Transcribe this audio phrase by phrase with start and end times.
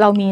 [0.00, 0.28] เรามี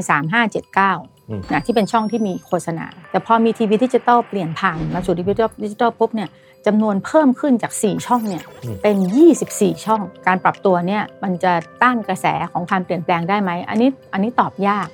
[0.75, 5.33] 3579นะที่เป็นช่องที่มีโฆษณา แต่พอมีทีวีดิจิตอลเปลี่ยนผ่านมาสู่ทีวี
[5.65, 6.29] ดิจิตอลปุ๊บเนี่ย
[6.67, 8.45] จำนวนเพิ่มขึ้นจาก 4 ช่องเนี่ย
[8.83, 8.97] เป็น
[9.41, 11.53] 24 ช่อง การปรับตัวเนี่ยมันจะ
[11.83, 14.89] ต้านกระแสของการเปลี่ยนแปลงได้ไหมอันนี้อันนี้ตอบยาก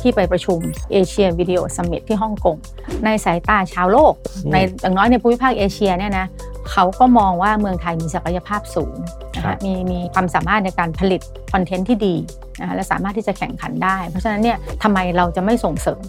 [0.00, 0.58] ที่ไปประชุม
[0.92, 2.56] Asia Video Summit ที่ฮ่องกง
[3.04, 4.14] ในสายตาชาวโลก
[4.52, 6.26] ในอย่างน้อยในภูมิภาคเอเชียเนี่ยนะ
[6.70, 8.94] เขาก็มองว่าเมืองไทยมีศักยภาพสูง
[9.36, 11.20] นะคะมีมีความสามารถในการผลิต
[11.52, 12.14] คอนเทนต์ที่ดี
[12.60, 16.00] นะคะและสามารถที่จะแข่งขันได้ เพราะฉะนั้นเนี่ยทำไมเราจะไม่ส่งเสริม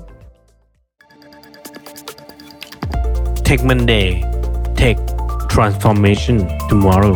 [3.48, 4.08] Tech Monday
[4.80, 4.98] Tech
[5.54, 6.38] Transformation
[6.70, 7.16] Tomorrow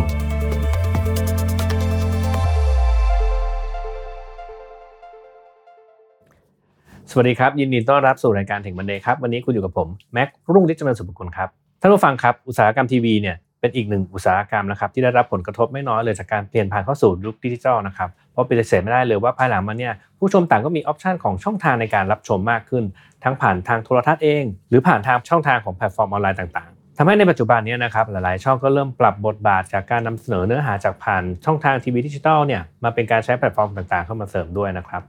[7.10, 11.48] สวัสดีครับ ยินดีต้อนรับสู่รายการเทคมันเดย์ครับ วันนี้คุณอยู่กับผม แม็กรุ่งฤทธิ์จำเริญสุภกุลครับ
[11.80, 22.84] ท่านผู้ฟังครับ อุตสาหกรรมทีวีเนี่ย เป็นอีกหนึ่งอุตสาหกรรมนะครับที่ได้รับผลกระทบไม่น้อยเลยจากการเปลี่ยนผ่านเข้าสู่ยุคดิจิทัลนะครับเพราะปฏิเสธไม่ได้เลยว่าภายหลังมาเนี่ยผู้ชมต่างก็มี option ของช่องทางในการรับชมมากขึ้น
[23.24, 35.02] ทั้งผ่านทางโทรทัศน์เอง หรือผ่านทางช่องทางของแพลตฟอร์มออนไลน์ต่างๆทำให้ในปัจจุบันนี้นะครับหลายๆ ช่องก็เริ่มปรับบทบาทจากการนำเสนอเนื้อหาจากผ่านช่องทางทีวีดิจิทัลเนี่ยมาเป็นการใช้แพลตฟอร์มต่างๆ เข้ามาเสริมด้วยนะครับ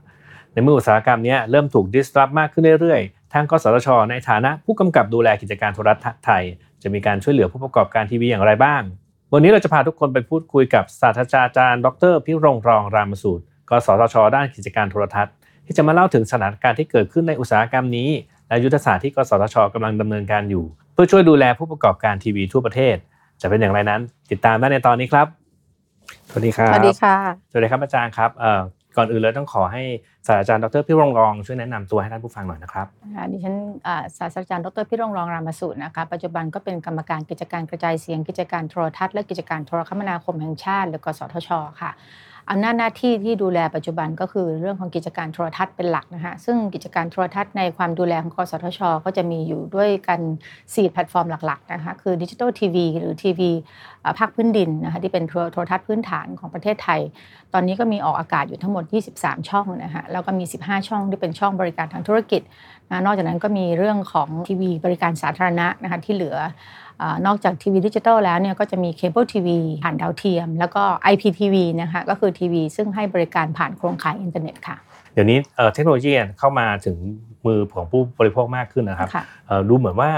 [0.52, 6.42] ในเมื่ออุตสาหกรรมนี้เริ่มถูก disrupt มากขึ้นเรื่อยๆ ทางกสทช ในฐานะผู้กำกับดูแลกิจการโทรทัศน์ไทย
[6.82, 8.82] จะมีการช่วยเหลือผู้ประกอบการทีวีอย่างไรบ้าง
[9.32, 15.32] วันนี้เราจะพาทุกคนไปพูดคุยกับศาสตราจารย์ ดรพิรงรองรามสูตร กสทช ด้านกิจการโทรทัศน์
[15.66, 18.10] ที่จะมาเล่าถึงสถานการณ์ที่เกิดขึ้นในอุตสาหกรรมนี้
[18.48, 22.96] และยุทธศาสตร์ที่กสทชกำลังดำเนินการอยู่ เพื่อช่วยดูแลผู้ประกอบการทีวีทั่วประเทศ
[23.40, 25.26] จะเป็นอย่างไรนั้น ติดตามได้ในตอนนี้ครับ
[26.28, 27.16] สวัสดีครับสวัสดีค่ะ
[27.50, 28.30] สวัสดีครับอาจารย์ครับ
[28.96, 29.82] ก่อนอื่นเลยต้องขอให้
[30.26, 32.86] ศาสตราจารย์ดรพี่รองรองช่วยแนะนำตัวให้ท่านผู้ฟังหน่อยนะครับ
[33.32, 33.56] ดิฉัน
[34.18, 41.50] ศาสตราจารย์ดรพี่รองรองรามสูตรนะคะปัจจุบันก็เป็นกรรมการกิจการกระจายเสียงกิจการโทรทัศน์และกิจการโทรคมนาคมแห่งชาติหรือกสทช
[41.80, 41.90] ค่ะ
[42.50, 50.20] อำนาจหน้าที่ที่ดูแลปัจจุบันก็คือเรื่องของกิจการโทรทัศน์เป็นหลักนะคะซึ่งกิจการโทรทัศน์ในความดูแลของกสทช ก็จะมีอยู่ด้วยกัน
[50.54, 53.50] 4 แพลตฟอร์มหลักๆนะคะคือดิจิทัลทีวีหรือทีวี
[54.18, 57.00] ภาคพื้นดินนะคะที่เป็นโทรทัศน์พื้นฐานของประเทศไทย
[57.52, 58.84] ตอนนี้ก็มีออกอากาศอยู่ทั้งหมด
[59.16, 62.42] 23 ช่องนะคะแล้วก็มี 15 ช่องที่เป็นช่องบริการทางธุรกิจ
[62.90, 66.36] นะนอกจากนั้นก็มีเรื่องของทีวีบริการสาธารณะนะคะที่เหลือ
[67.26, 74.76] นอกจากทีวีดิจิตอลแล้วเนี่ยก็จะมีเคเบิลทีวีผ่านดาวเทียม แล้วก็ IPTV นะคะก็คือทีวีซึ่งให้บริการผ่านโครงข่ายอินเทอร์เน็ตค่ะ
[75.12, 75.38] เดี๋ยวนี้
[75.74, 76.96] เทคโนโลยีเข้ามาถึง
[77.46, 79.08] มือของผู้บริโภคมากขึ้นนะครับ
[79.68, 80.10] ดูเหมือนว่า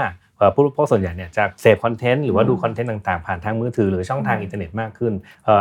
[0.55, 5.13] ผู้บริโภคส่วนใหญ่เนี่ยจะเสพคอนเทนต์หรือว่าดูคอนเทนต์ต่างๆ ผ่านทางมือถือหรือช่องทางอินเทอร์เน็ตมากขึ้น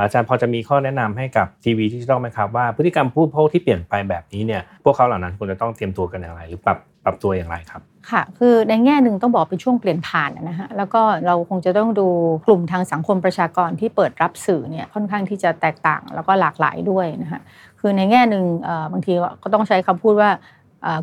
[0.02, 12.08] อาจารย์พอจะมีข้อแนะนำให้กับทีวีดิจิทัลไหมครับว่าพฤติกรรมผู้บริโภคที่เปลี่ยนไปแบบนี้เนี่ยพวกเขาเหล่านั้นควรจะต้องเตรียมตัวกันอย่างไร หรือปรับปรับตัวอย่างไรครับค่ะ คือในแง่หนึ่งต้องบอกเป็นช่วงเปลี่ยนผ่านนะฮะ แล้วก็เราคงจะต้องดู
[12.46, 17.40] กลุ่มทางสังคมประชากรที่เปิดรับสื่อเนี่ยค่อนข้างที่จะแตกต่างแล้วก็หลากหลายด้วยนะฮะ
[17.80, 18.44] คือในแง่หนึ่ง
[18.92, 19.12] บางที
[19.42, 20.30] ก็ต้องใช้คำพูดว่า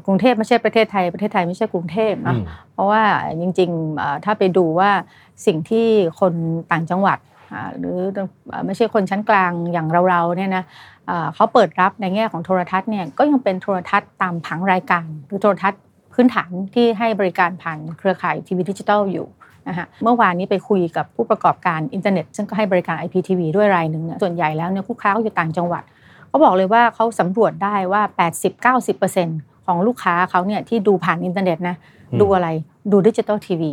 [0.06, 2.36] กรุงเทพไม่ใช่ประเทศไทย ประเทศไทยไม่ใช่กรุงเทพนะ
[2.74, 3.04] เพราะว่า
[3.42, 4.92] จริงๆถ้าไปดูว่า
[5.46, 5.88] สิ่งที่
[6.20, 6.34] คน
[6.72, 7.18] ต่างจังหวัด
[7.78, 7.98] หรือ
[8.66, 10.64] ไม่ใช่คนชั้นกลางอย่างเราๆเนี่ยนะ
[11.36, 15.82] เขาเปิดรับในแง่ของโทรทัศน์เนี่ยก็ยังเป็นโทรทัศน์ตามผังรายการหรือโทรทัศน์
[16.14, 19.28] พื้นฐานที่ให้บริการผ่านเครือข่ายทีวีดิจิทัลอยู่
[19.68, 25.84] นะคะเมื่อวานนี้ไปคุยกับผู้ประกอบการอินเทอร์เน็ต ซึ่งก็ให้บริการ IPTV ด้วยรายหนึ่งส่วนใหญ่แล้วเนี่ยคู่ค้าเขาอยู่ต่างจังหวัด
[26.28, 28.02] เขาบอกเลยว่าเขาสำรวจได้ว่า
[28.74, 31.76] 80-90% ของลูกค้าเขาเนี่ยที่ดูผ่านอินเทอร์เน็ตนะ
[32.22, 32.48] ดูอะไร
[32.92, 33.72] ดูดิจิทัลทีวี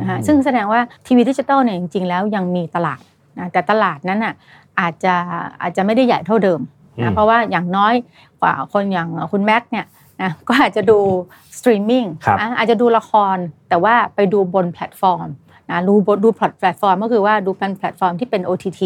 [0.00, 3.00] นะคะซึ่งแสดงว่าทีวีดิจิทัลเนี่ยจริงๆแล้วยังมีตลาด
[3.38, 4.34] นะแต่ตลาดนั้นอะ
[4.80, 5.14] อาจจะ
[5.62, 6.60] อาจจะไม่ได้ใหญ่เท่าเดิม
[7.02, 7.94] นะเพราะว่าอย่างน้อย
[8.42, 9.86] กว่าคนอย่างคุณแม็กเนี่ย
[10.22, 10.98] นะก็อาจจะดู
[11.58, 12.04] สตรีมมิ่ง
[12.58, 13.36] อาจจะดูละคร
[13.68, 15.28] แต่ว่าไปดูบนแพลตฟอร์ม
[15.72, 15.94] นะดู
[16.24, 18.82] ดูแพลตฟอร์มก็คือว่าดูเป็นแพลตฟอร์มที่เป็น OTT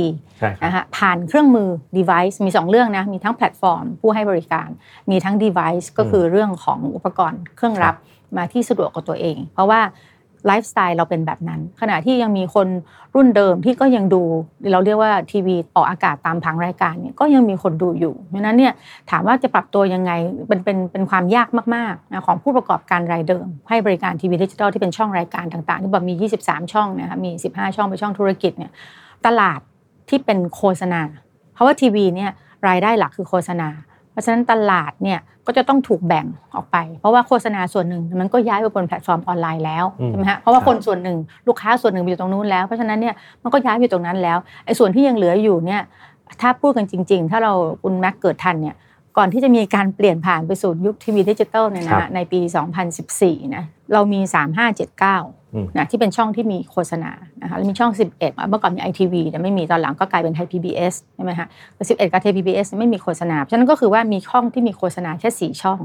[0.64, 4.68] นะฮะผ่านเครื่องมือ device มี 2 เรื่องนะ มีทั้งแพลตฟอร์มผู้ให้บริการ
[5.10, 7.94] มีทั้ง device ก็คือเรื่องของอุปกรณ์เครื่องรับ
[8.36, 9.80] มาที่สะดวกกับตัวเอง เพราะว่า
[10.46, 12.68] ไลฟ์สไตล์เราเป็นแบบนั้น ขณะที่ยังมีคน
[13.14, 14.22] รุ่นเดิมที่ก็ยังดู
[14.72, 18.72] เราเรียกว่าทีวีออกอากาศตามผังรายการเนี่ยก็ยังมีคนดูอยู่เพราะนั้นเนี่ย
[19.10, 20.12] ถามว่าจะปรับตัวยังไง
[20.48, 28.70] เป็นเป็นเป็นความยากมากๆนะของผู้ประกอบการรายเดิม ให้บริการทีวีดิจิทัลที่เป็นช่องรายการต่างๆ ที่บอกมี 23 ช่องนะคะมี 15 ช่องเป็นช่องธุรกิจเนี่ย
[29.26, 29.60] ตลาด
[30.08, 31.02] ที่เป็นโฆษณา
[31.54, 32.30] เพราะว่าทีวีเนี่ย
[32.68, 33.68] รายได้หลักคือโฆษณา
[34.16, 41.18] เพราะฉะนั้นตลาดเนี่ยก็จะต้องถูกแบ่งออกไป เพราะว่าโฆษณาส่วนหนึ่งมันก็ย้ายไปบนแพลตฟอร์มออนไลน์แล้วใช่ไหมฮะเพราะว่าคนส่วนหนึ่ง
[41.48, 45.82] ลูกค้าส่วนหนึ่งอยู่ตรงนู้นแล้วเพราะฉะนั้นเนี่ยมันก็ย้ายไปตรงนั้นแล้วไอ้ส่วนที่ยังเหลืออยู่เนี่ย
[46.40, 47.52] ถ้าพูดกันจริง ๆ ถ้าเรา
[47.82, 48.76] คุณแม็กเกิดทันเนี่ย
[49.16, 52.40] ก่อนที่จะมีการเปลี่ยนผ่านไปสู่ยุคทีวีดิจิตอลเนี่ยนะในปี
[52.98, 54.20] 2014 นะ เรามี
[54.98, 57.12] 3579นะที่เป็นช่องที่มีโฆษณา
[57.42, 58.18] นะคะแล้วมีช่อง 11
[58.48, 65.80] เมื่อก่อนมี ITV แต่ไม่มีตอนหลังก็กลายเป็นไทย PBS ใช่ไหมคะแต่11กับไทย PBS ไม่มีโฆษณาฉะนั้นก็คือว่ามีช่องที่มีโฆษณาแค่4ช่อง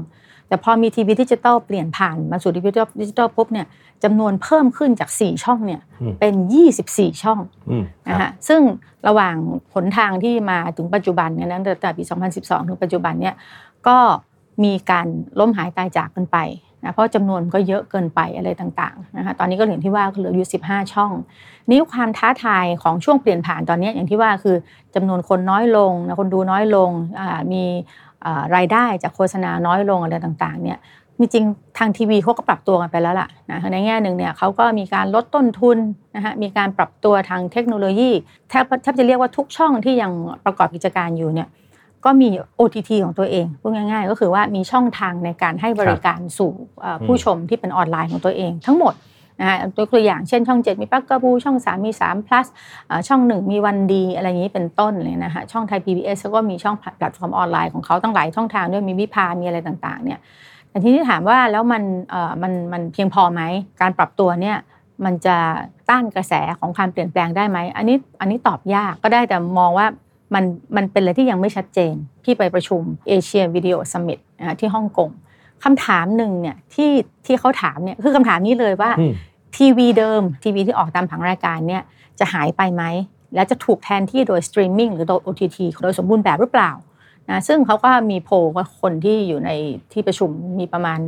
[0.48, 2.70] แต่พอมีทีวีดิจิตอลเปลี่ยนผ่านมาสู่ทีวี
[3.00, 3.66] ดิจิตอลปุ๊บเนี่ย
[4.04, 5.80] จำนวนเพิ่มขึ้นจาก 4 ช่องเนี่ย
[6.20, 6.34] เป็น
[6.78, 7.38] 24 ช่อง
[8.08, 8.60] นะคะซึ่ง
[9.08, 9.36] ระหว่าง
[9.72, 12.02] หนทางที่มาถึงปัจจุบันเนี่ยตั้งแต่ปี
[12.36, 13.34] 2012 ถึงปัจจุบันเนี่ย
[13.88, 13.98] ก็
[14.64, 15.06] มีการ
[15.38, 16.38] ล้มหายตายจากกันไป
[16.84, 21.12] นะเพราะจำนวนก็เยอะเกินไปอะไรต่างๆนะคะตอนนี้ก็เหลือที่ว่าเหลืออยู่ 15 ช่อง
[21.70, 24.56] นี้ความท้าทายของช่วงเปลี่ยนผ่านตอนนี้อย่างที่ว่าคือ
[24.94, 26.90] จำนวนคนน้อยลงนะคนดูน้อยลง
[27.52, 27.64] มี
[28.56, 30.78] รายได้จากโฆษณาน้อยลงอะไรต่างๆเนี่ย
[31.18, 31.44] มีจริง
[31.78, 35.78] ทางทีวีเขาก็ปรับตัวกันไปแล้วล่ะนะในแง่หนึ่งเนี่ยเขาก็มีการลดต้นทุน
[36.16, 38.10] นะฮะมีการปรับตัวทางเทคโนโลยี
[38.50, 40.12] แทบแทบจะเรียกว่าทุกช่องที่ยัง
[40.44, 41.48] ประกอบกิจการอยู่เนี่ย
[42.04, 42.28] ก็มี
[42.60, 46.52] OTT ของตัวเองพูดง่ายๆ ก็คือว่ามีช่องทางในการให้บริการสู่
[47.06, 48.94] ผู้ชมที่เป็นออนไลน์ของตัวเอง ทั้งหมด
[49.40, 49.58] นะฮะ
[49.92, 52.46] ตัวอย่างเช่นช่อง 7 มี Bugaboo ช่อง 3 มี 3 Plus
[53.08, 60.18] ช่อง 1 มี oneD อะไรอย่างนี้เป็นต้นเลยนะฮะช่องไทย PBS ก็มีช่องแพลตฟอร์มออนไลน์ของเขาตั้งหลายช่องทางด้วยมี VIPA มีอะไรต่างๆเนี่ย
[60.70, 61.82] แต่ทีนี้ถามว่าแล้วมัน
[62.42, 63.42] มันมันเพียงพอไหม
[63.80, 64.56] การปรับตัวเนี่ย
[65.04, 65.36] มันจะ
[65.90, 69.86] ต้านกระแสของการเปลี่ยนแปลงได้ไหมอันนี้อันนี้ตอบยากก็ได้แต่มองว่า
[70.34, 70.44] มัน
[70.76, 71.94] มันเป็นอะไรที่ยังไม่ชัดเจน
[72.24, 74.18] ที่ไปประชุม Asia Video Summit
[74.60, 75.10] ที่ฮ่องกง
[75.64, 76.90] คำถามหนึ่งเนี่ยที่
[77.26, 78.90] ที่เขาถามเนี่ยคือคำถามนี้เลยว่า
[79.56, 81.82] ทีวีเดิมทีวีที่ออกตามผังรายการเนี่ย
[82.18, 82.84] จะหายไปไหม
[83.34, 86.72] แล้วจะถูกแทนที่โดยสตรีมมิ่งหรือโดย OTT โดยสมบูรณ์แบบหรือเปล่า
[87.30, 89.50] นะซึ่งเขาก็มีโพลว่าคนที่อยู่ใน
[89.92, 90.98] ที่ประชุมมีประมาณ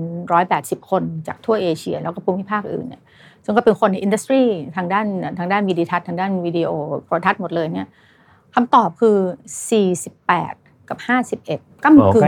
[0.41, 3.03] 180 คนจากทั่วเอเชีย แล้วก็ภูมิภาคอื่นเนี่ย
[3.45, 4.43] ซึ่งก็เป็นคนใน industry
[4.77, 5.07] ทางด้าน
[5.39, 6.71] ทางด้านวิดีทัศน์ทางด้านวิดีโอ
[7.05, 7.87] โทรทัศน์หมดเลยเนี่ย
[8.55, 9.17] คำตอบคือ
[10.03, 12.25] 48 กับ 51ก้ากึ่ง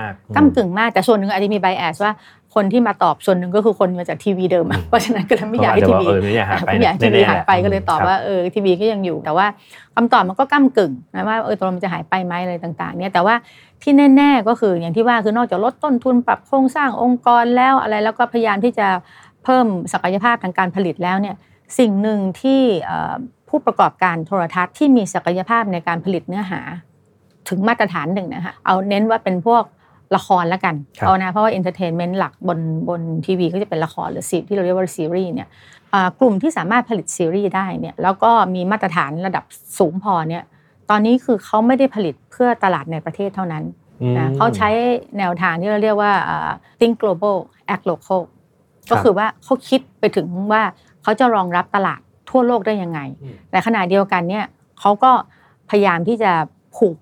[0.00, 2.12] มากก้ากึ่งมาก แต่ส่วนหนึ่งอาจจะมีไบแอสว่า
[2.54, 6.56] คนที่มาตอบส่วนหนึ่งก็คือคนมาจากทีวีเดิมเพราะฉะนั้นก็เลยไม่อยากให้ทีวีไม่อยากให้
[7.02, 9.46] ทีวีหายไปก็เลยตอบว่าเออทีวีก็ยังอยู่ แต่ว่า
[9.96, 13.34] คำตอบมันก็ก้ากึ่งนะว่าเออตัวมันจะหายไปไหมอะไรต่างๆ เนี่ยแต่ว่า
[13.82, 18.86] ที่แน่ ๆก็คืออย่างที่ว่าคือนอกจากลดต้นทุนปรับโครงสร้างองค์กรแล้วอะไรแล้วก็พยายามที่จะ
[19.44, 21.36] เพิ่มศักยภาพทางการผลิตแล้วเนี่ย
[21.78, 22.62] สิ่งหนึ่งที่
[23.50, 26.60] ผู้ประกอบการโทรทัศน์ที่มีศักยภาพในการผลิตเนื้อหา
[27.48, 29.62] ถึงมาตรฐานหนึ่งนะคะเอาเน้นว่าเป็นพวก
[30.16, 30.74] ละครแล้วกัน
[31.06, 32.58] เอานะเพราะว่า entertainment หลักบน
[32.88, 35.48] บนทีวีก็จะเป็นละครหรือซีที่เราเรียกว่าซีรีส์เนี่ย
[36.20, 39.44] กลุ่มที่สามารถผลิตซีรีส์ได้เนี่ยแล้วก็มีมาตรฐานระดับ
[39.78, 40.42] สูงพอเนี่ย
[40.90, 43.64] ตอนนี้คือเขาไม่ได้ผลิตเพื่อตลาดในประเทศเท่านั้น
[44.18, 44.68] นะเขาใช้
[45.18, 46.12] แนวทางที่เราเรียกว่า
[46.80, 47.36] think global
[47.74, 48.20] act local
[48.90, 50.62] ก็คือว่าเขาคิดไปถึงว่า
[51.02, 52.00] เขาจะรองรับตลาด
[52.30, 53.00] ทั่วโลกได้ยังไง
[53.50, 54.44] แต่ขณะเดียวกันเนี่ย
[54.80, 55.12] เขาก็
[55.70, 56.32] พยายามที่จะ
[56.76, 56.96] ผูก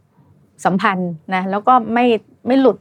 [0.64, 2.06] สัมพันธ์นะแล้วก็ไม่
[2.46, 2.78] ไม่หลุด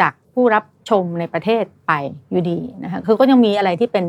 [0.00, 1.92] จากผู้รับชมในประเทศไป
[2.30, 4.04] อยู่ดีนะคะคือก็ยังมีอะไรที่เป็น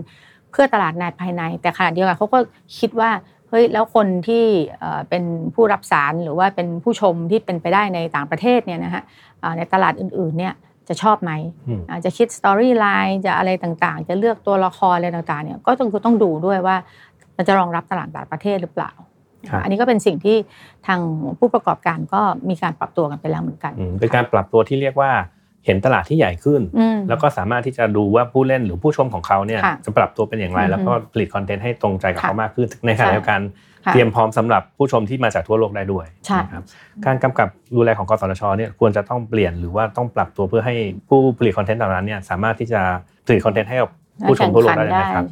[0.51, 2.39] เพื่อตลาดในภายใน แต่ขณะเดียวกันเขาก็
[2.79, 3.11] คิดว่า
[3.49, 4.45] เฮ้ยแล้วคนที่
[5.09, 5.23] เป็น
[5.55, 9.03] ผู้รับสารหรือว่าเป็นผู้ชมที่เป็นไปได้ในต่างประเทศเนี่ยนะฮะ
[9.57, 10.53] ในตลาดอื่นๆเนี่ย
[10.89, 11.31] จะชอบไหม
[12.05, 16.75] จะคิด storyline จะอะไรต่างๆ จะเลือกตัวละครอะไรต่างๆเนี่ยก็ต้องต้องดูด้วยว่า
[17.41, 18.91] มันจะรองรับตลาดต่างประเทศหรือเปล่า
[19.63, 20.37] อันนี้ก็เป็นสิ่งที่
[20.87, 20.99] ทาง
[21.39, 25.11] ผู้ประกอบการก็มีการปรับตัวกันไปแล้วเหมือนกัน เป็นการปรับตัวที่เรียกว่า
[25.65, 26.61] เห็นตลาดที่ใหญ่ขึ้น
[27.09, 33.39] แล้วก็สามารถที่จะดูว่าผู้เล่นหรือผู้ชมของเขาเนี่ยจะปรับตัวเป็นอย่างไร แล้วก็ผลิตคอนเทนต์ให้ตรงใจกับเขามากขึ้น ในขณะเดียวกัน
[33.93, 36.05] เตรียมพร้อมสำหรับผู้ชมที่มาจากทั่วโลกได้ด้วย
[36.53, 36.63] ครับ
[37.05, 40.75] การกำกับดูแลของกสทชเนี่ยควรจะต้องเปลี่ยนหรือว่าต้องปรับตัวเพื่อให้
[41.07, 42.81] ผู้ผลิตคอนเทนต์เหล่านั้นเนี่ยสามารถที่จะ
[43.25, 43.91] ผลิตคอนเทนต์ให้กับ
[44.27, 45.25] ผู้ชมทั่วโลกได้ไหมครับ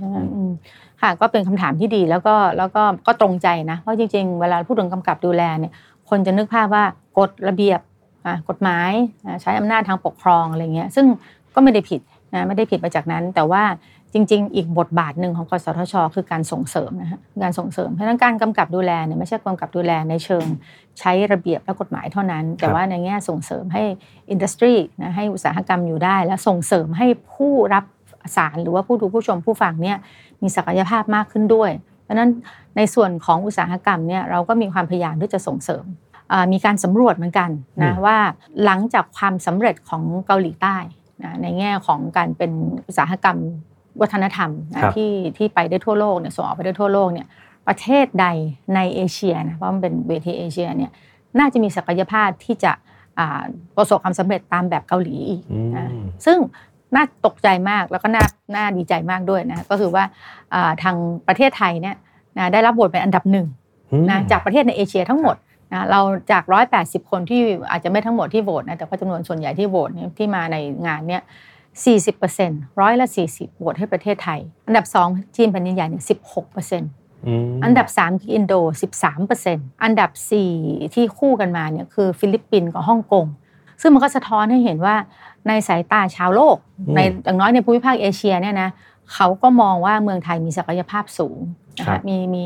[1.01, 5.73] ค่ะก็เป็นคำถามที่ดีแล้วก็แล้วก็ก็ตรงใจนะเพราะจริงๆ เวลาพูดถึงกำกับดูแลเนี่ย
[6.09, 6.83] คนจะนึกภาพว่า
[7.17, 7.79] กฎระเบียบ
[8.49, 8.91] กฎหมาย
[9.41, 11.05] ใช้อำนาจทางปกครองอะไรเงี้ยซึ่ง
[11.55, 12.01] ก็ไม่ได้ผิด
[12.33, 13.63] นะไม่ได้ผิดไปจากนั้น แต่ว่า
[14.13, 20.45] จริง ๆ อีกบทบาทหนึ่งของกสทช คือการส่งเสริมนะฮะการส่งเสริมเพราะนั้นการกำกับดูแลเนี่ยไม่ใช่กำกับดูแลในเชิง
[20.99, 23.83] ใช้ระเบียบและกฎหมายเท่านั้น แต่ว่าในแง่ส่งเสริมให้
[24.29, 27.85] อินดัสทรีนะให้อุตสาหกรรมอยู่ได้ และส่งเสริมให้ผู้รับ
[28.35, 29.97] สารหรือว่าผู้ดูผู้ชมผู้ฟังเนี่ย
[30.41, 31.71] มีศักยภาพมากขึ้นด้วย
[32.03, 32.29] เพราะนั้น
[32.77, 35.85] ในส่วนของอุตสาหกรรมเนี่ยเราก็มีความพยายามที่จะส่งเสริม
[36.53, 37.49] มีการสำรวจเหมือนกัน
[37.83, 38.17] นะว่า
[38.65, 40.77] หลังจากความสำเร็จของเกาหลีใต้
[41.23, 42.51] นะในแง่ของการเป็น
[42.87, 43.37] อุตสาหกรรม
[44.01, 47.27] วัฒนธรรมนะที่ที่ไปได้ทั่วโลกเนี่ยส่งออกไปได้ทั่วโลกเนี่ย
[47.67, 48.27] ประเทศใด
[48.75, 50.91] ในเอเชียนะเพราะมันเป็นเวทีเอเชียเนี่ย
[51.39, 52.71] น่าจะมีศักยภาพที่จะ
[53.77, 55.43] ประสบความสำเร็จตามแบบเกาหลีอีก
[55.77, 55.91] นะ
[56.25, 56.37] ซึ่ง
[56.95, 60.03] น่าตกใจมากแล้วก็น่าน่าดีใจมากด้วยนะก็คือว่า
[60.83, 60.95] ทาง
[61.27, 61.95] ประเทศไทยเนี่ย
[62.53, 63.47] ได้รับบทเป็นอันดับหนึ่ง
[64.09, 65.35] นะจากประเทศในเอเชียทั้งหมด
[65.73, 65.99] นะเรา
[66.31, 66.43] จาก
[66.77, 67.41] 180 คนที่
[67.71, 71.21] อาจจะไม่ทั้งหมดที่โหวตนะแต่ว่าจำนวนส่วนใหญ่ที่โหวตเนี่ยที่มาในงานเนี่ย
[72.01, 76.03] 40%ร้อยละ 40โหวตให้ประเทศไทย อันดับ 2 จีนแผ่นดินใหญ่เนี่ย
[76.63, 78.53] 16%อันดับ 3 คืออินโด
[79.17, 80.09] 13%อันดับ
[80.51, 83.25] 4 ที่คู่กันมาเนี่ยคือฟิลิปปินส์กับฮ่องกง
[83.81, 84.95] ซึ่งมันก็สะท้อนให้เห็นว่า
[85.47, 86.57] ในสายตาชาวโลก
[86.95, 88.69] ในอย่างน้อยในภูมิภาคเอเชียเนี่ยนะ
[89.13, 91.37] เขาก็มองว่าเมืองไทยมีศักยภาพสูง
[91.79, 92.45] นะคะมีมี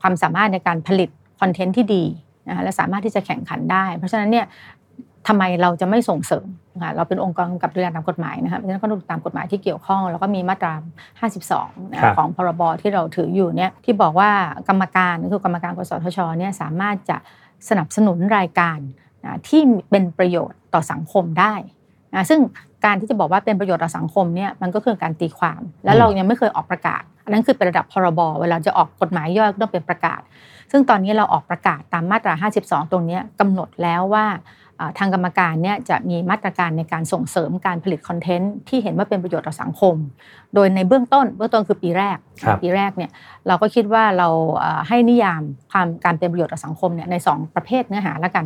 [0.00, 1.08] ความสามารถในการผลิต
[1.40, 2.04] คอนเทนต์ที่ดี
[2.48, 4.46] นะคะและสามารถที่จะแข่งขันได้ เพราะฉะนั้นเนี่ย
[5.28, 10.72] ทำไมเราจะไม่ส่งเสริมนะคะเราเป็นองค์กรกำกับดูแลตามกฎหมายนะคะเพราะฉะนั้นก็ดูตามกฎหมายที่เกี่ยวข้อง แล้วก็มีมาตรา
[11.34, 14.30] 52นะของพรบที่เราถืออยู่เนี่ยที่บอกว่า
[14.68, 17.16] กรรมการคือกรรมการกสทชเนี่ยสามารถจะ
[17.68, 19.03] สนับสนุนรายการนะ
[19.48, 21.54] ที่เป็นประโยชน์ต่อสังคมได้
[22.14, 22.40] นะซึ่ง
[22.84, 30.20] การที่จะบอกว่าเป็นประโยชน์ต่อสังคมเนี่ยมันก็คือการตีความ แล้วเรายังไม่เคยออกประกาศ อันนั้นคือเป็นระดับพรบเวลาจะออกกฎหมายย่อยก็ต้องเป็นประกาศ
[30.70, 34.26] ซึ่งตอนนี้เราออกประกาศตามมาตรา 52 ตรงนี้กำหนดแล้วว่า
[34.98, 39.94] ทางกรรมการเนี่ยจะมีมาตรการในการส่งเสริมการผลิตคอนเทนต์ที่เห็นว่าเป็นประโยชน์ต่อสังคม
[40.54, 42.18] โดยในเบื้องต้นเบื้องต้นคือปีแรก
[42.62, 43.10] ปีแรกเนี่ย
[43.46, 44.28] เราก็คิดว่าเรา
[44.88, 48.44] ให้นิยามความการเป็นประโยชน์ต่อสังคมเนี่ยใน 2 ประเภทเนื้อหาแล้วกัน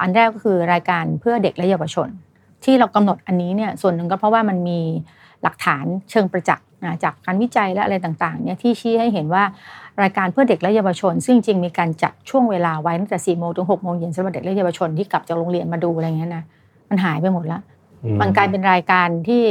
[0.00, 2.08] อันแรกก็คือรายการเพื่อเด็กและเยาวชน
[2.64, 4.80] ที่เรากำหนดอันนี้เนี่ยส่วนหนึ่งก็เพราะว่ามันมี
[5.42, 6.66] หลักฐานเชิงประจักษ์
[7.02, 9.42] จากการวิจัยและอะไรต่างๆเนี่ยที่ชี้ให้เห็นว่า
[10.02, 16.44] รายการเพื่อเด็กและเยาวชน ซึ่งจริงมีการจัดช่วงเวลาไว้ตั้งแต่4โมงถึง6โมงเย็นสำหรับเด็กและเยาวชนที่กลับจากโรงเรียนมาดูอะไรเงี้ยนะ
[16.88, 17.62] มันหายไปหมดแล้ว
[18.20, 19.42] มันกลายเป็นรายการที่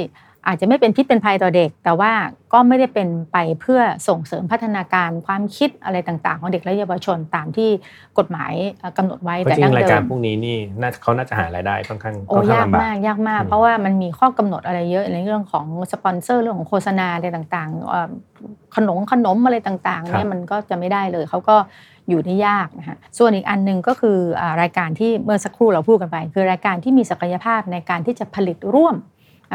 [0.48, 2.12] อาจจะไม่เป็นพิษเป็นภัยต่อเด็ก แต่ว่า
[2.54, 7.70] ก็ไม่ได้เป็นไปเพื่อส่งเสริมพัฒนาการความคิดอะไรต่างๆ ของเด็กและเยาวชนตามที่
[8.18, 8.54] กฎหมาย
[8.98, 10.58] กำหนดไว้แต่ดั้งเดิมรายการพวกนี้นี่
[11.02, 21.58] เขาน่าจะหารายได้ค่อนข้างโอ้ยากมายากมาก เพราะว่ามันมีข้อกำหนดอะไรเยอะในเรื่องของสปอนเซอร์เรื่องของโฆษณาอะไรต่างๆขนมขนมอะไรต่างๆเนี่ยมันก็จะไม่ได้เลยเขาก็
[22.10, 24.18] อยู่ได้ยากนะคะส่วนอีกอันหนึ่งก็คือ
[24.62, 28.96] รายการที่เมื่อสักครู่เราพูดกันไป คือรายการที่มีศักยภาพในการที่จะผลิตร่วม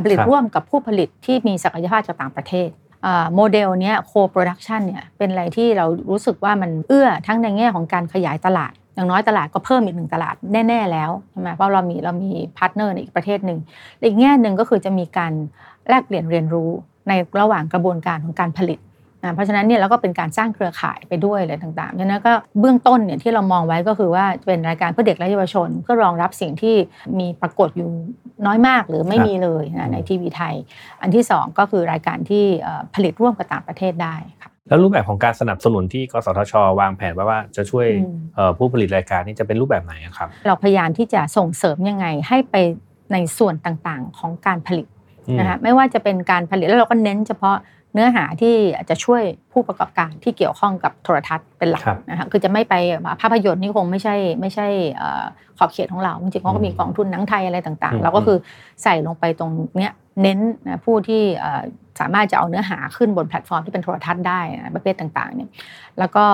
[0.04, 2.68] ผลิตร่วมกับผู้ผลิตที่มีศักยภาพจากต่างประเทศ
[3.34, 10.34] โมเดลนี้ co-production เนี่ยเป็นอะไรที่เรารู้สึกว่ามันเอื้อทั้งในแง่ของการขยายตลาด อย่างน้อยตลาดก็เพิ่มอีกหนึ่งตลาด
[10.68, 13.58] แน่ ๆ แล้วใช่ไหมเพราะเรามีเรามีพาร์ทเนอร์ในอีกประเทศหนึ่ง
[14.02, 15.32] อีกแง่หนึ่งก็คือจะมีการ
[15.88, 16.70] แลกเปลี่ยนเรียนรู้
[17.08, 18.78] ในระหว่างกระบวนการของการผลิต
[19.32, 26.76] เพราะฉะนั้นเนี่ยเราก็เป็นการสร้างเครือข่ายไปด้วยอะไรต่างๆฉะนั้นก็เบื้องต้นเนี่ยที่เรามองไว้ก็คือว่าเป็นรายการเพื่อเด็กและเยาวชน เพื่อรองรับสิ่งที่
[27.18, 27.88] มีปรากฏอยู่
[28.46, 30.54] น้อยมากหรือไม่มีเลยนะในทีวีไทย
[31.02, 32.44] อันที่ 2 ก็คือรายการที่
[32.94, 37.86] ผลิตร่วมกับต่างประเทศได้ค่ะแล้วรูปแบบของการสนับสนุนที่กสทช วางแผนว่าจะช่วย
[38.58, 42.56] ผู้ผลิตรายการนี้จะเป็นรูปแบบไหนครับ เราพยายามที่จะส่งเสริมยังไงให้ไป
[43.12, 44.86] ในส่วนต่างๆของการผลิต
[45.38, 47.56] นะคะไม่ว่าจะเป็นการผลิตแล้วเราก็เน้นเฉพาะ
[47.94, 48.54] เนื้อหาที่
[48.90, 49.22] จะช่วย
[49.52, 52.74] ผู้ประกอบการที่เกี่ยวข้องกับโทรทัศน์เป็นหลักนะคะคือจะไม่ไป
[53.20, 54.66] ภาพยนตร์นี่คงไม่ใช่ไม่ใช่
[55.58, 58.38] ขอบเขตของเราจริงๆเขาก็มีกองทุนหนังไทยอะไรต่างๆ เราก็คือ
[58.82, 61.22] ใส่ลงไปตรงเนี้ยเน้นนะผู้ที่
[62.00, 64.40] สามารถจะเอาเนื้อหาขึ้นบนแพลตฟอร์มที่เป็นโทรทัศน์ได้
[64.74, 65.50] ประเภทต่างๆเนี่ย
[65.98, 66.24] แล้วก็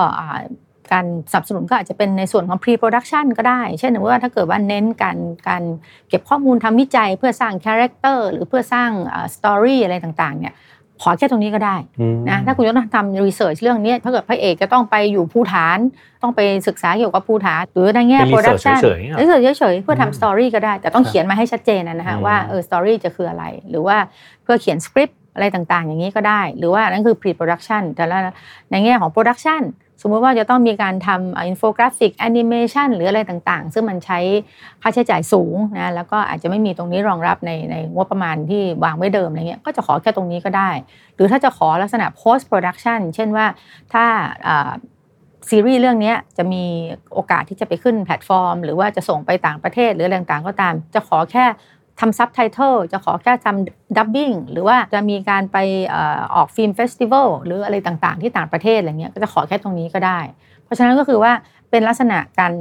[0.93, 5.63] การสนับสนุนก็อาจจะเป็นในส่วนของ pre-production ก็ได้ เช่นว่าถ้าเกิดว่าเน้นการการ
[6.09, 8.91] เก็บข้อมูลทำวิจัยเพื่อสร้าง character หรือเพื่อสร้าง
[9.35, 10.55] story อะไรต่างๆเนี่ย
[11.03, 11.77] ขอแค่ตรงนี้ก็ได้
[12.31, 15.79] นะถ้าคุณจะต้องทำ research เรื่องนี้ถ้าเกิดพระเอกจะต้องไปอยู่ภูฐาน
[16.23, 23.97] ต้องไปศึกษาเกี่ยวกับภูฐานหรือในแง่ production research เฉยๆเพื่อทำ story ก็ได้ แต่ต้องเขียนมาให้ชัดเจนนะฮะว่าเออ story จะคืออะไร หรือว่า
[24.43, 28.19] เพื่อเขียนสคริปต์อะไรต่างๆ อย่างนี้ก็ได้ หรือว่านั่นคือ pre production แต่ละ
[28.71, 29.63] ในแง่ของ production
[30.03, 34.19] สมมติว่าจะต้องมีการทำอินโฟกราฟิกแอนิเมชันหรืออะไรต่างๆ ซึ่งมันใช้
[34.83, 40.71] ค่าใช้จ่ายสูงนะแล้วก็อาจจะไม่มีตรงนี้รองรับในในงบประมาณที่วางไว้เดิมอะไรเงี้ยก็จะขอแค่ตรงนี้ก็ได้
[41.15, 43.47] หรือถ้าจะขอลักษณะ post production เช่นว่า
[43.93, 44.05] ถ้า
[45.49, 46.65] ซีรีส์เรื่องนี้จะมี
[47.13, 51.45] โอกาสที่จะไปขึ้นแพลตฟอร์ม หรือว่าจะส่งไปต่างประเทศหรืออะไรต่างๆก็ตาม จะขอแค่
[52.01, 55.59] ทำซับไตเติลจะขอแค่ทำดับบิ้งหรือว่าจะมีการไป
[56.35, 60.19] ออกฟิล์มเฟสติวัลหรืออะไรต่างๆ ที่ต่างประเทศอะไรเงี้ยก็จะขอแค่ตรงนี้ก็ได้
[60.65, 61.33] เพราะฉะนั้นก็คือว่า
[61.71, 62.53] เป็นลักษณะการ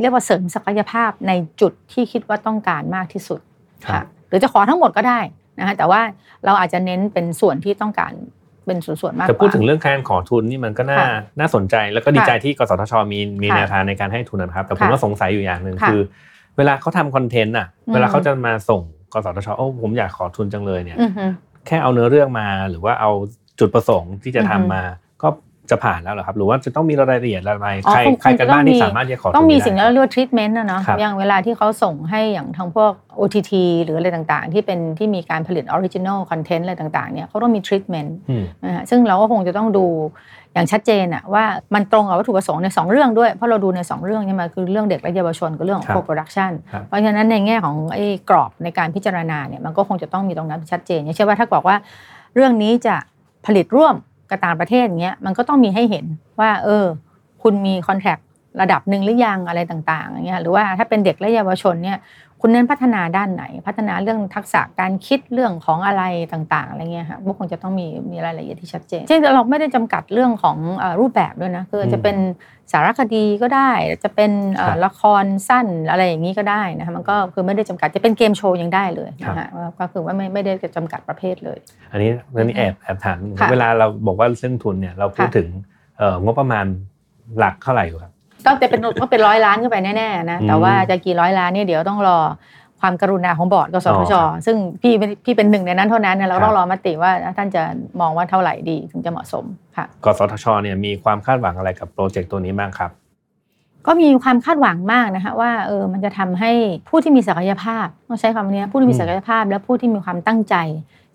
[0.00, 3.40] เรียกว่าเสริมศักยภาพในจุดที่คิดว่าต้องการมากที่สุด
[3.86, 5.20] ค่ะหรือจะขอทั้งหมดก็ได้
[5.58, 6.00] นะคะแต่ว่า
[6.44, 8.12] เราอาจจะเน้นเป็นส่วนที่ต้องการ
[8.66, 10.98] เป็นส่วนๆมากกว่าแต่พูดถึงเรื่องการขอทุนนี่มันก็น่า
[11.40, 16.00] น่าสนใจ แล้วก็ดีใจที่กสทชมีมีแนวทางในการให้ทุนนะครับแต่ผมก็สงสัยอยู่อย่างหนึ่งคือ
[16.58, 20.98] เวลาเขาทำคอนเทนต์อะ เวลาเขาจะมาส่งกสทชโอ้ผมอยากขอทุนจังเลยเนี่ย
[21.66, 23.10] แค่เอาเนื้อเรื่องมาหรือว่าเอา
[23.60, 24.82] จุดประสงค์ที่จะทำมา
[25.22, 25.28] ก็
[25.70, 33.52] จะผ่านแล้วเหรอครับ หรือว่าจะต้องมีรายละเอียดอะไรอ๋อใครคงใครกันบ้างคงจะต้องมีที่สามารถจะขอต้องมีตรสิ่งที่ได้เราเรียกว่า treatment นะเนาะครับอย่างเวลาที่เขาส่งให้อย่างทางพวก OTT
[33.84, 39.86] หรืออะไรต่างๆ ที่เป็นที่มีการผลิต original content อะไรต่างๆเนี่ยเขาต้องมี treatment อืมนะฮะซึ่งเราก็คงจะต้องดู
[40.54, 51.76] อย่างชัดเจนอะว่ามันตรงกับวัตถุประสงค์ในสองเรื่องด้วย เพราะเราดูในสองเรื่องใช่ไหมคือเรื่องเด็กและเยาวชนกับเรื่องของครับ co-production ครับเพราะฉะนั้นในแง่ของไอ้กรอบในการพิจารณาเนี่ยมันก็คงจะต้องมีตรงนั้นชัดเจนอย่างเช่นว่าถ้าบอกว่า
[52.34, 52.96] เรื่องนี้จะ
[53.46, 53.94] ผลิตร่วม
[54.30, 56.06] กับต่างประเทศอย่างเงี้ยมันก็ต้องมีให้เห็น
[56.40, 56.84] ว่า เออ
[57.42, 58.18] คุณมีคอนแทค
[58.60, 61.98] ระดับหนึ่งหรือยังอะไรต่างๆอย่างเงี้ยหรือว่าถ้าเป็นเด็กและเยาวชนเนี่ย
[62.40, 66.02] คุณเน้นพัฒนาด้านไหน พัฒนาเรื่องทักษะการคิดเรื่องของอะไร
[66.32, 72.16] ต่างๆอะไรเงี้ยค่ะพวกคงจะต้องมีมีรายละเอียดที่ชัดเจนเช่นเราไม่ได้จำกัดเรื่องของเอ่อรูปแบบด้วยนะคือจะเป็น
[72.72, 73.70] สารคดีก็ได้
[74.04, 81.58] จะเป็นเอ่อครับละครสั้นอะไรอย่างนี้ก็ได้นะคะมันก็คือไม่ได้จำกัดจะเป็นเกมโชว์ยังได้เลยนะครัคะบว่าก็คือว่าไม่ไม่ได้จำกัดประเภทเลย
[81.92, 85.48] อันนี้อันนี้แอบแอบถามค่ะเวลาเราบอกว่าเรื่องทุนเนี่ยเราพูดค่ะถึง
[85.98, 86.66] เอ่องบประมาณ
[87.38, 88.12] หลักเท่าไหร่อยู่ครับ
[88.46, 92.18] ต้องแต่เป็นก็เป็นร้อยล้านขึ้นไปแน่ๆนะอืมแต่ว่าจะกี่ร้อยล้านเนี่ยเดี๋ยวต้องรอ
[92.80, 97.62] ความกรุณาของบอร์ดกสทชอ๋อครับซึ่งพี่ไม่พี่เป็นหนึ่งในนั้นเท่านั้นนะเราครับต้องรอมติว่าท่านจะ
[98.00, 99.44] มองว่าเท่าไหร่ดีถึงจะเหมาะสม
[99.76, 102.90] ค่ะกสทชเนี่ยมีความคาดหวังอะไรกับโปรเจกต์ตัวนี้บ้างครับ
[103.86, 106.52] ก็มีความคาดหวังมากนะคะว่าเออมันจะทำให้
[106.88, 110.54] ผู้ที่มีศักยภาพต้องใช้คำนี้ผู้ที่มีศักยภาพและผู้ที่มีความตั้งใจ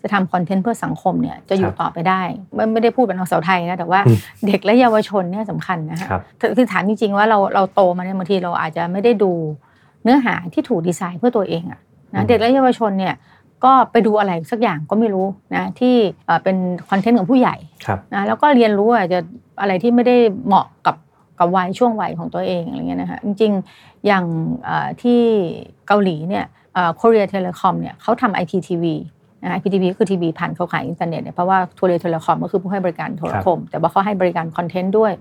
[0.06, 2.22] จะทำคอนเทนต์เพื่อสังคมเนี่ยจะอยู่ครับต่อไปได้
[2.54, 9.32] ไม่ไม่ได้พูดเป็นนางสาวไทยนะแต่ว่าอืมเด็กและเยาวชนเนี่ยสำคัญนะคะครับคือคือถามจริงๆว่าเราเราโตมาเนี่ยบางทีเราอาจจะไม่ได้ดู
[10.02, 11.80] เนื้อหาที่ถูกดีไซน์เพื่อตัวเองอะ
[12.12, 13.14] อืนะมเด็กและเยาวชนเนี่ย
[13.64, 15.94] ก็ไปดูอะไรสักอย่างก็ไม่รู้นะที่
[16.26, 16.56] เอ่อเป็น
[16.90, 17.56] คอนเทนต์ของผู้ใหญ่
[17.86, 19.18] ครับนะแล้วก็เรียนรู้อาจจะ
[19.60, 20.96] อะไรที่ไม่ได้เหมาะกับ
[21.38, 24.24] กับวัยช่วงวัยของตัวเองอะไรเงี้ยนะคะจริงๆอย่าง
[24.64, 25.20] เอ่อที่
[25.86, 26.44] เกาหลีเนี่ย
[26.74, 29.13] เอ่อ Korea Telecom เนี่ยเขาทำ IPTV นะ
[29.56, 35.12] IPTV ก็คือทีวีผ่านเครือข่ายอินเทอร์เน็ตเนี่ยเพราะว่า Korea Telecom ก็คือผู้ให้บริการโทรคม แต่ว่าเขาให้บริการคอนเทนต์ด้วย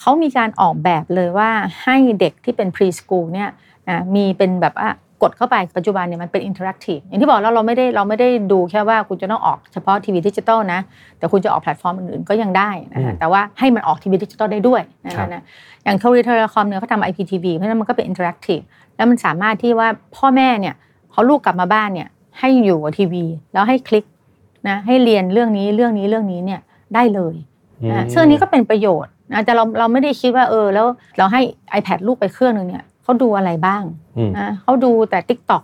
[0.00, 1.50] เขามีการออกแบบเลยว่า
[1.82, 3.48] ให้เด็กที่เป็น preschool เนี่ย
[3.88, 4.90] นะมีเป็นแบบว่า
[5.22, 10.80] กดเข้าไปปัจจุบันเนี่ยมันเป็น interactive อย่างที่บอกแล้วเราไม่ได้เราไม่ได้ดูแค่ว่าคุณจะต้องออกเฉพาะทีวีดิจิตอลนะ
[11.18, 15.42] แต่คุณจะออกแพลตฟอร์มอื่นๆก็ยังได้นะอืมค่ะแต่ว่าให้มันออกทีวีดิจิตอลได้ด้วยนะครับนะ
[15.84, 18.60] อย่างโทรี telecom เนี่ยเขาทำ IPTV เพราะฉะนั้นมันก็เป็น interactive
[18.96, 20.74] แล้วมันสามารถที่ว่าพ่อแม่เนี่ย
[21.12, 22.08] เขาลูกกลับมาบ้านเนี่ย
[22.38, 24.04] ให้อยู่กับทีวี แล้วให้คลิก
[24.68, 26.60] นะให้เรียนเรื่องนี้เรื่องนี้เรื่องนี้เนี่ย
[26.94, 27.34] ได้เลย
[27.90, 30.86] นะซึ่งอันนี้ก็เป็นประโยชน์นะแต่เราเราไม่ได้คิดว่าเออ แล้ว
[31.18, 31.40] เราให้
[31.78, 33.82] iPad ลูกไปเครื่องหนึ่งเนี่ยเขาดูอะไรบ้าง
[34.18, 35.62] อืมนะเขาดูแต่ TikTok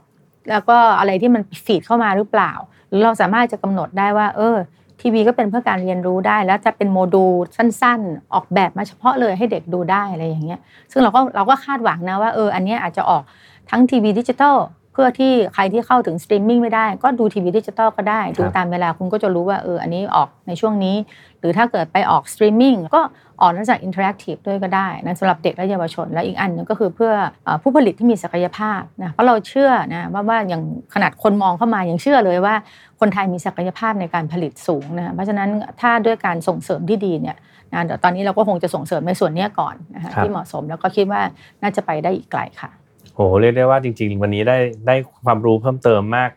[0.50, 2.52] แล้วก็อะไรที่มัน feed เข้ามาหรือเปล่า
[2.88, 4.56] หรือเราสามารถจะกำหนดได้ว่า เออ
[5.00, 10.60] ทีวีก็เป็นเพื่อการเรียนรู้ได้ แล้วจะเป็นโมดูลสั้น ๆ ออกแบบมาเฉพาะเลยให้เด็กดูได้อะไรอย่างเงี้ย
[10.92, 13.22] ซึ่งเราก็เราก็คาดหวังนะว่าเอออันเนี้ยอาจจะออก
[13.70, 20.96] ทั้งทีวีดิจิตอลเพื่อที่ใครที่เข้าถึงสตรีมมิ่งไม่ได้ ก็ดูทีวีดิจิตอลก็ได้ ดูตามเวลาคุณก็จะรู้ว่าเอออันนี้ออกในช่วงนี้
[21.40, 23.02] หรือถ้าเกิดไปออกสตรีมมิ่งก็
[23.40, 27.12] ออกนอกจาก interactive ด้วยก็ได้นะสำหรับเด็กและเยาวชน และอีกอันหนึงก็คือเพื่อ
[27.44, 30.62] เอ่อผู้ผลิตที่มีศักยภาพนะเพราะเราเชื่อนะว่าว่าอย่าง
[30.94, 32.54] ขนาดคนมองเข้ามายังเชื่อเลยว่า
[33.00, 35.48] คนไทยมีศักยภาพในการผลิตสูงนะเพราะฉะนั้น
[35.80, 37.36] ถ้าด้วยการส่งเสริมที่ดีเนี่ย
[37.72, 41.20] นะเดี๋ยวตอนนี้เราก็คงจะส่งเสริมในส่วนเนี้ยก่อนนะคะครับที่เหมาะสมแล้วก็คิดว่า
[41.62, 42.70] น่าจะไปได้อีกไกลค่ะ
[43.14, 46.30] โหเรียกได้ว่าจริง ๆ วันนี้ได้ได้ความรู้เพิ่มเติมมาก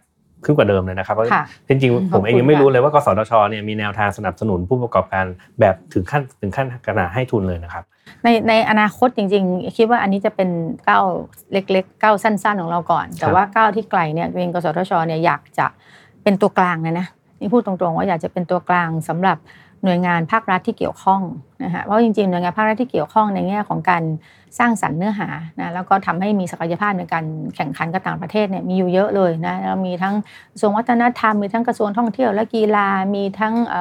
[0.46, 5.26] ขึ้นกว่าเดิมเลยนะครับเพราะค่ะจริงขอบๆคุณผมเองยังไม่ค่ะรู้เลยว่ากสทชเนี่ยมีแนวทางสนับสนุนผู้ประกอบการ
[5.60, 7.84] แบบถึงขั้นถึงขั้นขนาดให้ทุนเลยนะครับ
[8.24, 10.50] ในในอนาคตจริง ๆ คิดว่าอันนี้จะเป็น
[10.90, 11.06] ก้าว
[11.54, 15.66] เล็กๆก้าวสั้น ๆ ของเราก่อน แต่ว่าก้าวที่ไกลเนี่ยเองกสทชเนี่ยอยากจะ
[16.24, 17.08] เป็นตัวกลางนะนะ
[17.40, 19.38] นี่พูดตรงๆว่าอยากจะเป็นตัวกลางสำหรับ
[19.84, 21.22] หน่วยงานภาครัฐที่เกี่ยวข้อง
[21.63, 24.04] นะฮะเพราะจริงๆหน่วยงานภาครัฐที่เกี่ยวข้องในแง่ของการ
[24.60, 30.15] สร้างสรรค์เนื้อหานะแล้วก็ทำให้มีศักยภาพในการแข่งขันกับต่างประเทศเนี่ยมีอยู่เยอะเลยนะเรามีทั้ง
[30.54, 33.76] กระทรวงวัฒนธรรมมีทั้งกระทรวงท่องเที่ยวและกีฬามีทั้งอ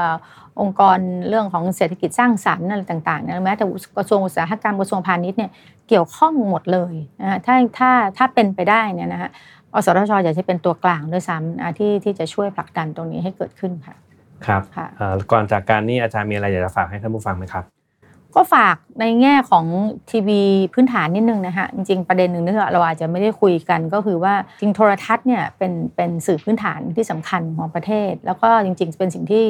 [0.61, 3.65] องค์กรเรื่องของเศรษฐกิจสร้างสรรค์อะไรต่างๆนะแม้แต่
[3.99, 5.51] กระทรวงอุตสาหกรรมกระทรวงพาณิชย์เนี่ย
[5.89, 9.31] เกี่ยวข้องหมดเลยนะฮะถ้าถ้าถ้าเป็นไปได้เนี่ยนะฮะ
[9.75, 13.97] อสทชอยากจะเป็นตัวกลางด้วยซ้ำนะที่ที่จะช่วยผลักดันตรงนี้ให้เกิดขึ้นค่ะ
[14.47, 17.65] ครับค่ะเอ่อก่อนจากการนี่อาจารย์มีอะไรอยากจะฝากให้ท่านผู้ฟังไหมครับ
[18.35, 19.65] ก็ฝากในแง่ของ
[20.11, 20.41] ทีวี
[20.75, 29.47] พื้นฐานนิดนึงนะฮะจริงๆประเด็นหนึ่งที่เราอาจจะไม่ได้คุยกันก็คือว่าจริงโทรทัศน์เนี่ยเป็นเป็นสื่อพื้นฐานที่สำคัญของประเทศ แล้วก็จริง ๆ เป็นสิ่งที่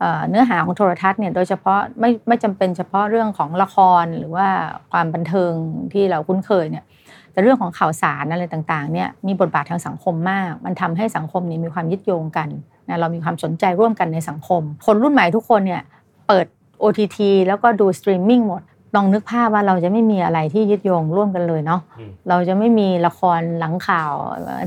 [0.00, 4.46] เอ่อเนื้อหาของโทรทัศน์เนี่ยโดยเฉพาะไม่ไม่จำเป็นเฉพาะเรื่องของละครหรือว่า
[4.90, 5.52] ความบันเทิง
[5.92, 6.84] ที่เราคุ้นเคยเนี่ย
[7.32, 12.48] แต่เรื่องของข่าวสารอะไรต่างๆเนี่ยมีบทบาททางสังคมมาก มันทำให้สังคมเนี่ยมีความยึดโยงกัน
[12.90, 15.82] นะเรามีความสนใจร่วมกันในสังคม คนรุ่นใหม่ทุกคนเนี่ย
[16.28, 16.46] เปิด
[16.82, 18.62] OTT แล้วก็ดูสตรีมมิ่งหมด
[18.96, 24.12] ลองนึกภาพว่าเราจะไม่มีอะไรที่ยึดโยงร่วมกันเลยเนาะอืมเราจะไม่มีละครหลังข่าว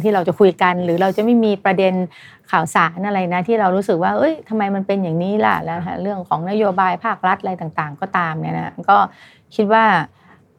[0.03, 1.93] ที่เราจะคุยกัน หรือเราจะไม่มีประเด็น
[2.51, 8.97] ข่าวสารอะไรนะ ที่เรารู้สึกว่า เอ้ยทำไมมันเป็นอย่างนี้ล่ะแล้วฮะเรื่องของนโยบายภาครัฐอะไรต่างๆ ก็ตามเนี่ยนะก็
[9.55, 9.83] คิดว่า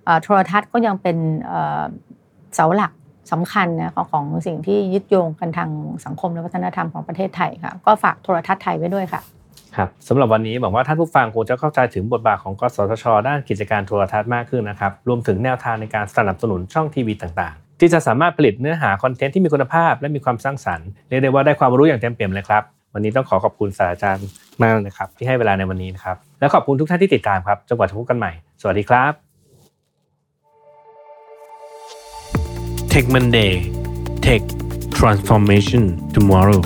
[0.05, 1.83] เอ่อโทรทัศน์ก็ยังเป็นเอ่อ
[2.55, 2.92] เสาหลัก
[3.32, 5.70] สำคัญนะของของสิ่งที่ยึดโยงกันทาง
[6.04, 9.20] สังคมและวัฒนธรรมของประเทศไทยค่ะ ก็ฝากโทรทัศน์ไทยไว้ด้วยค่ะ
[9.76, 22.62] ครับสำหรับวันนี้หวังว่าท่านผู้ฟังคงจะเข้าใจถึงบทบาทของกสทช ด้านกิจการโทรทัศน์มากขึ้นนะครับ รวมถึงแนวทางในการสนับสนุนช่องทีวีต่างๆ ที่จะสามารถผลิตเนื้อหาคอนเทนต์ที่มีคุณภาพและมีความสร้างสรรค์เรียกได้ว่าได้ความรู้อย่างเต็มเปี่ยมเลยครับ
[22.94, 24.26] วันนี้ต้องขอขอบคุณศาสตราจารย์
[24.62, 29.23] มากเลยครับที่ให้เวลาในวันนี้นะครับและขอบคุณทุกท่านที่ติดตามครับจนกว่าจะพบกันใหม่ สวัสดีครับ
[32.94, 33.72] Tech Monday.
[34.20, 34.40] Tech
[34.92, 36.62] Transformation Tomorrow